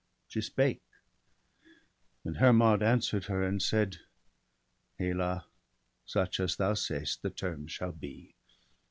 [0.27, 0.81] She spake;
[2.25, 3.97] and Hermod answer'd her, and said:—
[4.69, 5.45] * Hela,
[6.07, 8.33] such as thou say'st, the terms shall be.